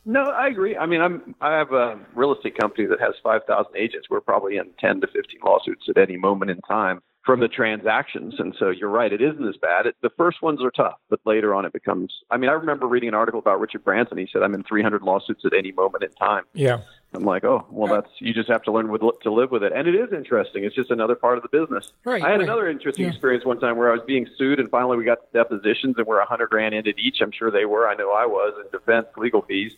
[0.06, 0.78] No, I agree.
[0.78, 4.08] I mean, I'm I have a real estate company that has 5,000 agents.
[4.10, 7.02] We're probably in 10 to 15 lawsuits at any moment in time.
[7.26, 8.36] from the transactions.
[8.38, 9.88] And so you're right, it isn't as bad.
[9.88, 12.14] It, the first ones are tough, but later on it becomes.
[12.30, 14.20] I mean, I remember reading an article about Richard Branson.
[14.20, 16.82] He said, "I'm in 300 lawsuits at any moment in time." Yeah.
[17.16, 19.72] I'm like, oh, well, that's you just have to learn with, to live with it,
[19.74, 20.66] and it is interesting.
[20.66, 21.94] It's just another part of the business.
[22.04, 22.22] Right.
[22.22, 22.44] I had right.
[22.44, 23.12] another interesting Yeah.
[23.12, 26.06] experience one time where I was being sued, and finally we got the depositions, and
[26.06, 27.22] we're a hundred grand into each.
[27.22, 27.88] I'm sure they were.
[27.88, 29.72] I know I was in defense legal fees.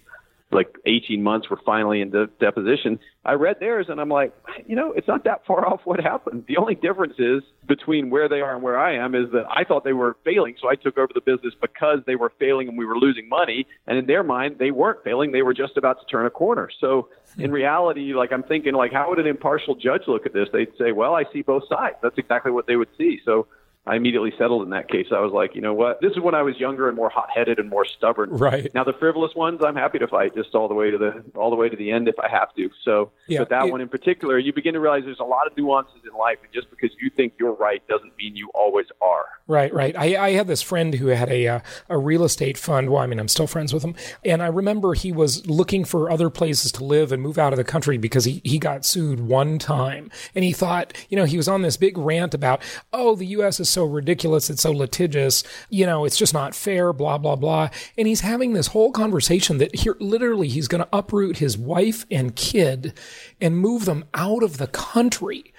[0.49, 2.99] Like 18 months, we're finally in the deposition.
[3.25, 4.33] I read theirs, and I'm like,
[4.65, 6.45] you know, it's not that far off what happened.
[6.47, 9.65] The only difference is between where they are and where I am is that I
[9.65, 12.77] thought they were failing, so I took over the business because they were failing and
[12.77, 13.67] we were losing money.
[13.87, 16.69] And in their mind, they weren't failing; they were just about to turn a corner.
[16.79, 20.47] So in reality, like I'm thinking, like how would an impartial judge look at this?
[20.53, 21.97] They'd say, well, I see both sides.
[22.01, 23.19] That's exactly what they would see.
[23.25, 23.47] So
[23.87, 25.07] I immediately settled in that case.
[25.11, 26.01] I was like, you know what?
[26.01, 28.29] This is when I was younger and more hot-headed and more stubborn.
[28.31, 28.73] Right.
[28.73, 31.49] Now the frivolous ones, I'm happy to fight just all the way to the all
[31.49, 32.69] the way to the end if I have to.
[32.83, 35.47] So, Yeah, but that it- one in particular, you begin to realize there's a lot
[35.47, 38.87] of nuances in life, and just because you think you're right doesn't mean you always
[39.01, 39.25] are.
[39.47, 39.95] Right, right.
[39.97, 42.89] I, I had this friend who had a uh, a real estate fund.
[42.89, 43.95] Well, I mean, I'm still friends with him,
[44.25, 47.57] and I remember he was looking for other places to live and move out of
[47.57, 51.37] the country because he he got sued one time, and he thought, you know, he
[51.37, 53.59] was on this big rant about, oh, the U.S.
[53.61, 57.69] is so ridiculous, it's so litigious, you know, it's just not fair, blah blah blah,
[57.95, 62.03] and he's having this whole conversation that here, literally, he's going to uproot his wife
[62.09, 62.93] and kid
[63.39, 65.53] and move them out of the country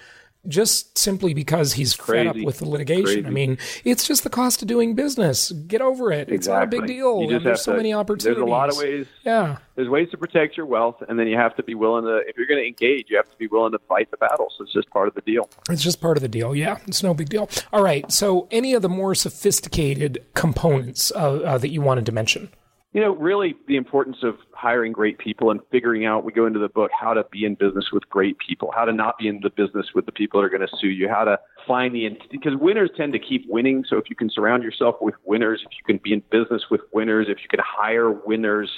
[0.47, 3.03] just simply because he's fed up with the litigation.
[3.03, 3.25] Crazy.
[3.25, 5.51] I mean, it's just the cost of doing business.
[5.51, 6.29] Get over it.
[6.29, 7.27] It's not a big deal.
[7.27, 8.37] There's so to- many opportunities.
[8.37, 9.05] There's a lot of ways.
[9.25, 9.57] Yeah.
[9.75, 12.17] There's ways to protect your wealth, and then you have to be willing to.
[12.27, 14.55] If you're going to engage, you have to be willing to fight the battles.
[14.59, 15.49] It's just part of the deal.
[15.69, 16.55] It's just part of the deal.
[16.55, 16.77] Yeah.
[16.87, 17.49] It's no big deal.
[17.71, 18.09] All right.
[18.11, 22.49] So, any of the more sophisticated components uh, uh, that you wanted to mention?
[22.93, 26.59] You know, really the importance of hiring great people and figuring out, we go into
[26.59, 29.39] the book, how to be in business with great people, how to not be in
[29.41, 32.09] the business with the people that are going to sue you, how to find the,
[32.29, 33.85] because winners tend to keep winning.
[33.87, 36.81] So if you can surround yourself with winners, if you can be in business with
[36.91, 38.69] winners, if you can hire winners,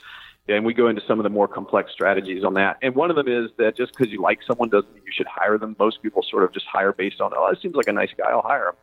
[0.48, 2.78] and we go into some of the more complex strategies on that.
[2.82, 5.28] And one of them is that just because you like someone doesn't mean you should
[5.28, 5.76] hire them.
[5.80, 8.30] Most people sort of just hire based on, oh, that seems like a nice guy,
[8.30, 8.76] I'll hire him.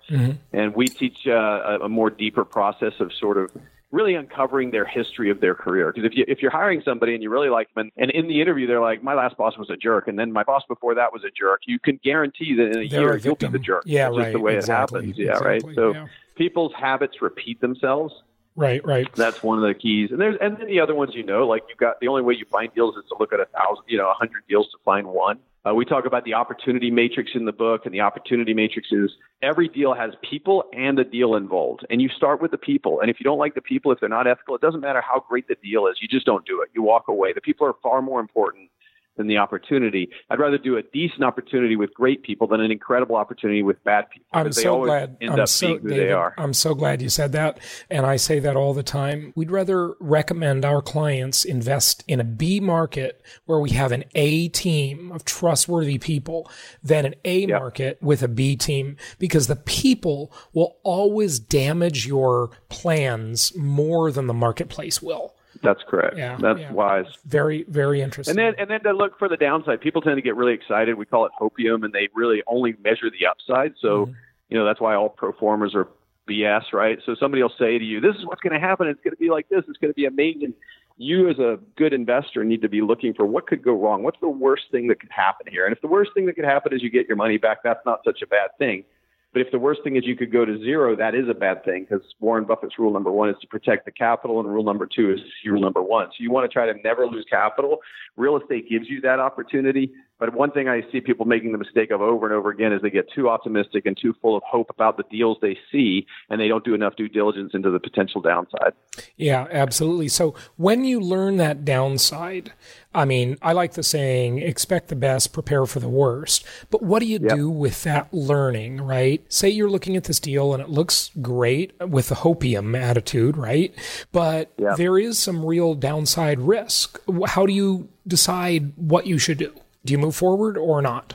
[0.52, 1.32] And we teach uh,
[1.80, 3.50] a, a more deeper process of sort of
[3.90, 5.92] really uncovering their history of their career.
[5.92, 8.28] Because if you if you're hiring somebody and you really like them, and, and in
[8.28, 10.94] the interview they're like, my last boss was a jerk, and then my boss before
[10.94, 13.46] that was a jerk, you can guarantee that in a They're year a you'll be
[13.48, 13.82] the jerk.
[13.86, 14.32] Yeah, That's just right.
[14.32, 14.98] the way Exactly.
[14.98, 15.18] it happens.
[15.18, 15.48] Yeah, Exactly.
[15.70, 15.74] right.
[15.74, 16.06] So Yeah.
[16.34, 18.14] people's habits repeat themselves.
[18.56, 18.84] Right.
[18.84, 19.06] Right.
[19.14, 20.10] That's one of the keys.
[20.10, 22.34] And there's and then the other ones you know, like you've got the only way
[22.34, 24.78] you find deals is to look at a thousand, you know, a hundred deals to
[24.84, 25.38] find one.
[25.66, 29.10] Uh, we talk about the opportunity matrix in the book, and the opportunity matrix is
[29.42, 31.84] every deal has people and a deal involved.
[31.90, 33.00] And you start with the people.
[33.00, 35.24] And if you don't like the people, if they're not ethical, it doesn't matter how
[35.28, 35.98] great the deal is.
[36.00, 36.70] You just don't do it.
[36.74, 37.32] You walk away.
[37.32, 38.70] The people are far more important
[39.18, 40.08] than the opportunity.
[40.30, 44.08] I'd rather do a decent opportunity with great people than an incredible opportunity with bad
[44.08, 44.26] people.
[44.32, 45.18] I'm so glad.
[45.20, 46.34] I'm so, David, they are.
[46.38, 47.58] I'm so glad you said that,
[47.90, 49.34] and I say that all the time.
[49.36, 54.48] We'd rather recommend our clients invest in a B market where we have an A
[54.48, 56.50] team of trustworthy people
[56.82, 62.50] than an A market with a B team because the people will always damage your
[62.68, 65.34] plans more than the marketplace will.
[65.62, 66.16] That's correct.
[66.16, 66.72] Yeah, That's yeah.
[66.72, 67.06] wise.
[67.26, 68.32] Very, very interesting.
[68.32, 70.96] And then, and then to look for the downside, people tend to get really excited.
[70.96, 73.74] We call it hopium, and they really only measure the upside.
[73.80, 74.12] So, Mm-hmm.
[74.50, 75.88] you know, that's why all pro formas are
[76.28, 76.98] BS, right?
[77.06, 78.86] So somebody will say to you, "This is what's going to happen.
[78.86, 79.64] It's going to be like this.
[79.68, 80.54] It's going to be amazing."
[81.00, 84.02] You, as a good investor, need to be looking for what could go wrong.
[84.02, 85.64] What's the worst thing that could happen here?
[85.64, 87.84] And if the worst thing that could happen is you get your money back, that's
[87.86, 88.82] not such a bad thing.
[89.32, 91.64] But if the worst thing is you could go to zero, that is a bad
[91.64, 94.86] thing because Warren Buffett's rule number one is to protect the capital, and rule number
[94.86, 96.06] two is rule number one.
[96.06, 97.78] So you want to try to never lose capital.
[98.16, 99.92] Real estate gives you that opportunity.
[100.18, 102.82] But one thing I see people making the mistake of over and over again is
[102.82, 106.40] they get too optimistic and too full of hope about the deals they see, and
[106.40, 108.72] they don't do enough due diligence into the potential downside.
[109.16, 110.08] Yeah, absolutely.
[110.08, 112.52] So when you learn that downside,
[112.92, 116.44] I mean, I like the saying, expect the best, prepare for the worst.
[116.70, 117.36] But what do you Yep.
[117.36, 119.22] do with that learning, right?
[119.32, 123.72] Say you're looking at this deal and it looks great with the hopium attitude, right?
[124.10, 124.76] But Yep.
[124.78, 127.00] there is some real downside risk.
[127.26, 129.52] How do you decide what you should do?
[129.84, 131.14] Do you move forward or not?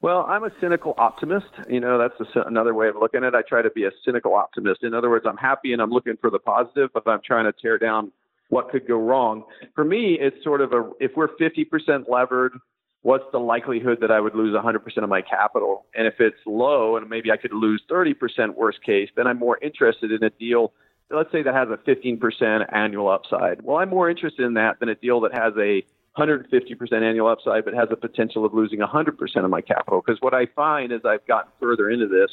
[0.00, 1.46] Well, I'm a cynical optimist.
[1.68, 3.34] You know, that's a, another way of looking at it.
[3.34, 4.82] I try to be a cynical optimist.
[4.82, 7.52] In other words, I'm happy and I'm looking for the positive, but I'm trying to
[7.52, 8.12] tear down
[8.50, 9.44] what could go wrong.
[9.74, 12.52] For me, it's sort of a if we're 50% levered,
[13.00, 15.86] what's the likelihood that I would lose 100% of my capital?
[15.94, 19.58] And if it's low and maybe I could lose 30% worst case, then I'm more
[19.62, 20.74] interested in a deal
[21.10, 23.62] let's say that has a 15% annual upside.
[23.62, 25.84] Well, I'm more interested in that than a deal that has a
[26.16, 30.02] 150% annual upside, but has the potential of losing 100% of my capital.
[30.04, 32.30] Because what I find as I've gotten further into this,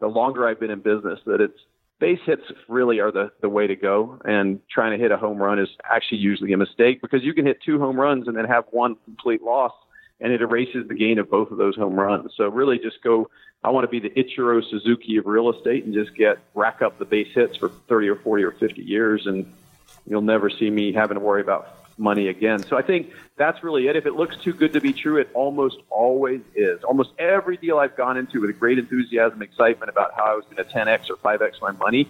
[0.00, 1.58] the longer I've been in business, that it's
[2.00, 4.20] base hits really are the, the way to go.
[4.24, 7.46] And trying to hit a home run is actually usually a mistake because you can
[7.46, 9.72] hit two home runs and then have one complete loss
[10.20, 12.32] and it erases the gain of both of those home runs.
[12.36, 13.28] So really just go,
[13.62, 16.98] I want to be the Ichiro Suzuki of real estate and just get rack up
[16.98, 19.26] the base hits for 30 or 40 or 50 years.
[19.26, 19.52] And
[20.06, 22.60] you'll never see me having to worry about money again.
[22.60, 23.96] So I think that's really it.
[23.96, 26.82] If it looks too good to be true, it almost always is.
[26.84, 30.56] Almost every deal I've gone into with great enthusiasm, excitement about how I was going
[30.56, 32.08] to 10x or 5x my money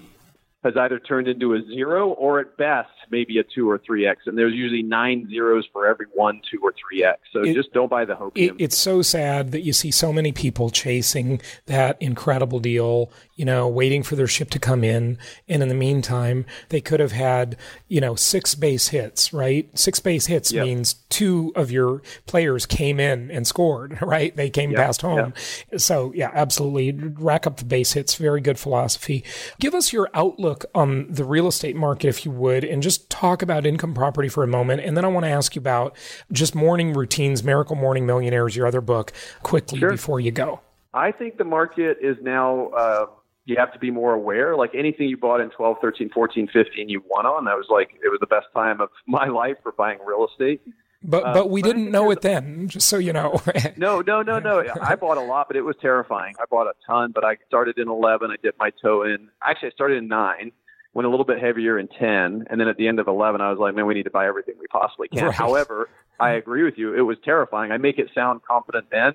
[0.64, 4.22] has either turned into a zero or at best maybe a two or three x.
[4.26, 7.20] And there's usually nine zeros for every one, two, or three x.
[7.32, 8.36] So it, just don't buy the hope.
[8.36, 13.10] It, it's so sad that you see so many people chasing that incredible deal,
[13.42, 15.18] you know, waiting for their ship to come in.
[15.48, 17.56] And in the meantime, they could have had,
[17.88, 19.68] you know, six base hits, right?
[19.76, 20.64] Six base hits yep.
[20.64, 24.36] means two of your players came in and scored, right?
[24.36, 24.78] They came yep.
[24.78, 25.34] past home.
[25.72, 25.80] Yep.
[25.80, 26.92] So yeah, absolutely.
[26.92, 28.14] Rack up the base hits.
[28.14, 29.24] Very good philosophy.
[29.58, 33.42] Give us your outlook on the real estate market, if you would, and just talk
[33.42, 34.82] about income property for a moment.
[34.82, 35.96] And then I want to ask you about
[36.30, 39.90] just morning routines, Miracle Morning Millionaires, your other book, quickly sure.
[39.90, 40.60] before you go.
[40.94, 43.06] I think the market is now, uh,
[43.44, 44.56] you have to be more aware.
[44.56, 47.44] Like anything you bought in 12, 13, 14, 15, you won on.
[47.44, 50.62] That was like, it was the best time of my life for buying real estate.
[51.04, 53.40] But uh, but we didn't know it then, just so you know.
[53.76, 54.64] no, no, no, no.
[54.80, 56.36] I bought a lot, but it was terrifying.
[56.40, 58.30] I bought a ton, but I started in 11.
[58.30, 59.28] I dipped my toe in.
[59.42, 60.52] Actually, I started in nine,
[60.94, 63.50] went a little bit heavier in 10, and then at the end of 11, I
[63.50, 65.24] was like, man, we need to buy everything we possibly can.
[65.26, 65.34] Right.
[65.34, 65.88] However,
[66.20, 66.94] I agree with you.
[66.94, 67.72] It was terrifying.
[67.72, 69.14] I make it sound confident then,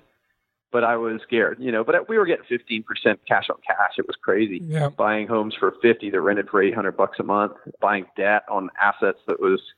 [0.70, 1.84] but I was scared, you know.
[1.84, 2.84] But we were getting 15%
[3.26, 3.92] cash on cash.
[3.98, 4.60] It was crazy.
[4.62, 4.88] Yeah.
[4.88, 9.18] Buying homes for 50 that rented for 800 bucks a month, buying debt on assets
[9.26, 9.60] that was–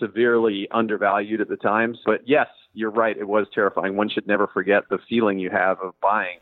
[0.00, 1.94] severely undervalued at the time.
[2.04, 3.16] But yes, you're right.
[3.16, 3.96] It was terrifying.
[3.96, 6.38] One should never forget the feeling you have of buying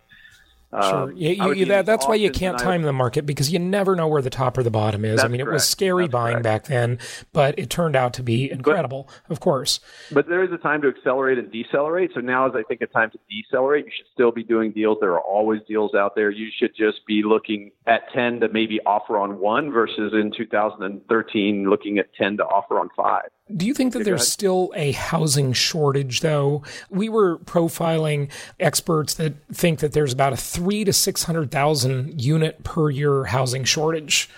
[0.73, 1.03] Sure.
[1.03, 4.09] Um, you, you, that, that's why you can't time the market because you never know
[4.09, 5.23] where the top or the bottom is.
[5.23, 5.49] I mean, correct.
[5.49, 6.45] it was scary that's buying correct.
[6.45, 6.99] back then,
[7.35, 9.81] but it turned out to be incredible, but, of course.
[10.11, 12.13] But there is a time to accelerate and decelerate.
[12.15, 13.85] So now is, I think, a time to decelerate.
[13.85, 14.97] You should still be doing deals.
[15.01, 16.31] There are always deals out there.
[16.31, 21.69] You should just be looking at 10 to maybe offer on one versus in 2013
[21.69, 23.29] looking at 10 to offer on five.
[23.57, 26.62] Do you think that there's still a housing shortage, though?
[26.91, 32.21] We were profiling experts that think that there's about a three to six hundred thousand
[32.21, 34.29] unit per year housing shortage.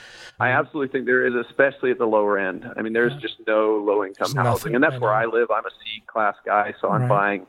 [0.41, 2.65] I absolutely think there is, especially at the lower end.
[2.77, 3.21] I mean, there's yeah.
[3.21, 5.51] just no low income housing, nothing, and that's I where I live.
[5.51, 7.09] I'm a C class guy, so I'm right.
[7.09, 7.41] buying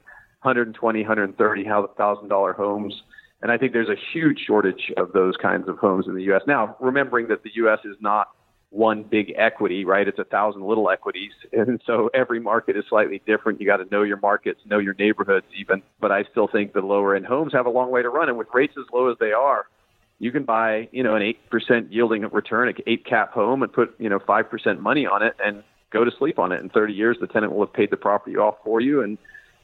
[0.43, 1.65] 120, 130
[1.97, 3.01] thousand dollar homes.
[3.41, 6.41] And I think there's a huge shortage of those kinds of homes in the U.S.
[6.47, 7.80] Now, remembering that the U.S.
[7.86, 8.30] is not
[8.75, 10.05] one big equity, right?
[10.05, 11.31] It's a thousand little equities.
[11.55, 13.61] And so every market is slightly different.
[13.61, 15.81] You got to know your markets, know your neighborhoods even.
[16.01, 18.27] But I still think the lower end homes have a long way to run.
[18.27, 19.67] And with rates as low as they are,
[20.19, 23.95] you can buy, you know, an 8% yielding return, an eight cap home and put,
[23.99, 26.61] you know, 5% money on it and go to sleep on it.
[26.61, 29.17] In 30 years, the tenant will have paid the property off for you and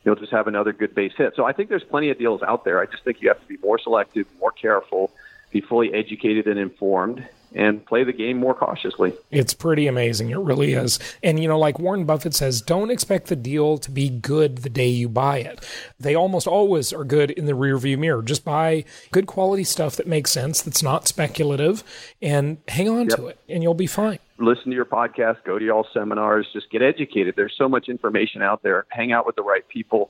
[0.05, 1.33] you'll just have another good base hit.
[1.35, 2.79] So I think there's plenty of deals out there.
[2.79, 5.11] I just think you have to be more selective, more careful,
[5.51, 9.13] be fully educated and informed and play the game more cautiously.
[9.29, 10.29] It's pretty amazing.
[10.29, 10.99] It really is.
[11.21, 14.69] And, you know, like Warren Buffett says, don't expect the deal to be good the
[14.69, 15.65] day you buy it.
[15.99, 18.21] They almost always are good in the rearview mirror.
[18.21, 21.83] Just buy good quality stuff that makes sense, that's not speculative,
[22.21, 23.17] and hang on yep.
[23.17, 24.19] to it, and you'll be fine.
[24.37, 27.35] Listen to your podcast, go to y'all seminars, just get educated.
[27.35, 28.85] There's so much information out there.
[28.89, 30.09] Hang out with the right people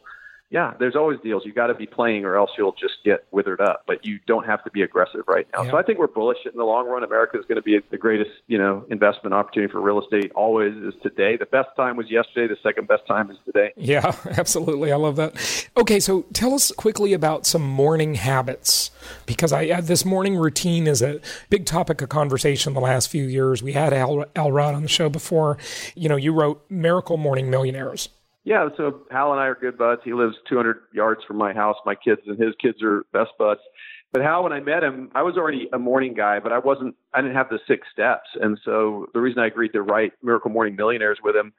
[0.52, 1.44] yeah, there's always deals.
[1.46, 3.84] You got to be playing, or else you'll just get withered up.
[3.88, 5.64] But you don't have to be aggressive right now.
[5.64, 5.72] Yeah.
[5.72, 7.06] So I think we're bullish in the long run.
[7.06, 10.30] America is going to be the greatest, you know, investment opportunity for real estate.
[10.36, 11.38] Always is today.
[11.38, 12.54] The best time was yesterday.
[12.54, 13.72] The second best time is today.
[13.78, 14.92] Yeah, absolutely.
[14.92, 15.70] I love that.
[15.78, 18.92] Okay, so tell us quickly about some morning habits
[19.26, 23.24] because I uh, this morning routine is a big topic of conversation the last few
[23.24, 23.64] years.
[23.64, 25.58] We had Hal, Hal Elrod on the show before.
[25.96, 28.10] You know, you wrote Miracle Morning Millionaires
[28.44, 30.02] yeah, so Hal and I are good buds.
[30.04, 31.76] He lives 200 yards from my house.
[31.86, 33.62] My kids and his kids are best buds.
[34.12, 36.96] But Hal, when I met him, I was already a morning guy, but I wasn't.
[37.14, 40.52] I didn't have the six steps, and so the reason I agreed to write Miracle
[40.52, 41.54] Morning Millionaires with him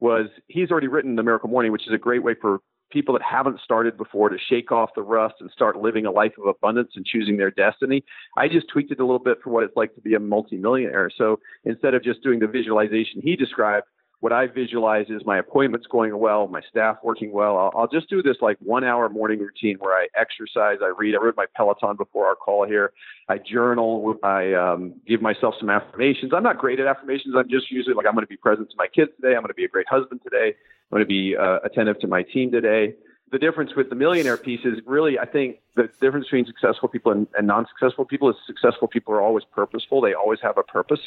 [0.00, 3.22] was he's already written the Miracle Morning, which is a great way for people that
[3.22, 6.92] haven't started before to shake off the rust and start living a life of abundance
[6.96, 8.02] and choosing their destiny.
[8.36, 11.10] I just tweaked it a little bit for what it's like to be a multimillionaire.
[11.16, 13.86] So instead of just doing the visualization he described,
[14.20, 17.56] what I visualize is my appointments going well, my staff working well.
[17.56, 21.14] I'll, I'll, just do this like one hour morning routine where I exercise, I read,
[21.14, 22.92] I read my Peloton before our call here.
[23.28, 26.32] I journal, I um, give myself some affirmations.
[26.34, 27.34] I'm not great at affirmations.
[27.36, 29.36] I'm just usually like, I'm going to be present to my kids today.
[29.36, 30.48] I'm going to be a great husband today.
[30.90, 32.94] I'm going to be uh, attentive to my team today.
[33.30, 37.12] The difference with the millionaire piece is really, I think the difference between successful people
[37.12, 40.00] and, and non successful people is successful people are always purposeful.
[40.00, 41.00] They always have a purpose.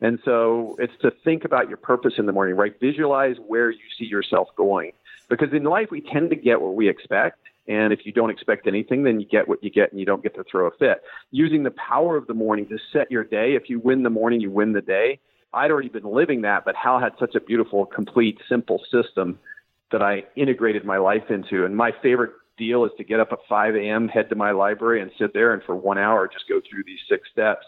[0.00, 2.74] And so it's to think about your purpose in the morning, right?
[2.80, 4.92] Visualize where you see yourself going.
[5.28, 7.38] Because in life, we tend to get what we expect.
[7.66, 10.22] And if you don't expect anything, then you get what you get and you don't
[10.22, 11.02] get to throw a fit.
[11.30, 13.54] Using the power of the morning to set your day.
[13.54, 15.20] If you win the morning, you win the day.
[15.52, 19.38] I'd already been living that, but Hal had such a beautiful, complete, simple system
[19.90, 21.64] that I integrated my life into.
[21.64, 25.00] And my favorite deal is to get up at 5 a.m., head to my library,
[25.00, 27.64] and sit there and for one hour just go through these six steps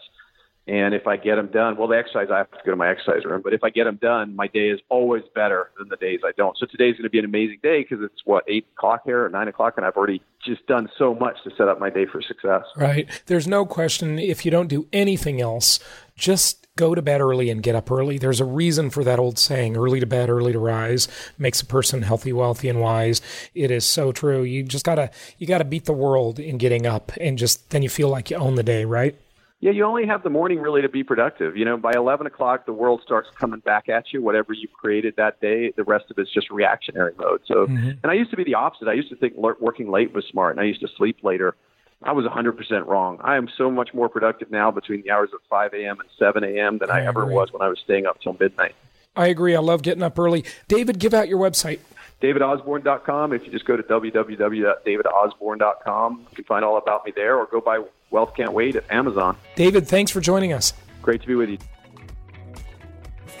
[0.67, 2.89] and if I get them done, well, the exercise, I have to go to my
[2.89, 3.41] exercise room.
[3.43, 6.31] But if I get them done, my day is always better than the days I
[6.37, 6.55] don't.
[6.57, 9.29] So today's going to be an amazing day because it's what, eight o'clock here or
[9.29, 12.21] nine o'clock, and I've already just done so much to set up my day for
[12.21, 12.63] success.
[12.75, 13.09] Right.
[13.25, 15.79] There's no question if you don't do anything else,
[16.15, 18.17] just go to bed early and get up early.
[18.17, 21.07] There's a reason for that old saying, early to bed, early to rise
[21.37, 23.19] makes a person healthy, wealthy, and wise.
[23.53, 24.43] It is so true.
[24.43, 27.89] You just gotta, you gotta beat the world in getting up and just, then you
[27.89, 29.15] feel like you own the day, right?
[29.61, 31.55] Yeah, you only have the morning really to be productive.
[31.55, 34.19] You know, by 11 o'clock, the world starts coming back at you.
[34.19, 37.41] Whatever you've created that day, the rest of it's just reactionary mode.
[37.45, 37.91] So, mm-hmm.
[38.01, 38.87] and I used to be the opposite.
[38.87, 41.55] I used to think working late was smart, and I used to sleep later.
[42.01, 43.19] I was 100% wrong.
[43.23, 45.99] I am so much more productive now between the hours of 5 a.m.
[45.99, 46.79] and 7 a.m.
[46.79, 48.73] than I, I ever was when I was staying up till midnight.
[49.15, 49.55] I agree.
[49.55, 50.43] I love getting up early.
[50.67, 51.81] David, give out your website.
[52.23, 53.33] DavidOsborn.com.
[53.33, 57.61] If you just go to www.davidosborn.com, you can find all about me there or go
[57.61, 59.37] buy Wealth Can't Wait at Amazon.
[59.55, 60.73] David, thanks for joining us.
[61.01, 61.57] Great to be with you.